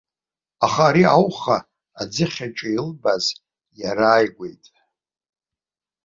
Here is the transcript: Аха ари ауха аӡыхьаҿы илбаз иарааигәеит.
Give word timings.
Аха 0.65 0.83
ари 0.89 1.03
ауха 1.15 1.57
аӡыхьаҿы 2.01 2.67
илбаз 2.77 3.25
иарааигәеит. 3.79 4.63